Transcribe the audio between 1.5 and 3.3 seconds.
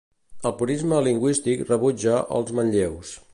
rebutja els manlleus.